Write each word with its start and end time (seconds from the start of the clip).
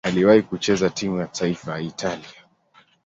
Aliwahi 0.03 0.41
kucheza 0.41 0.89
timu 0.89 1.17
ya 1.19 1.27
taifa 1.27 1.71
ya 1.71 1.79
Italia. 1.81 2.45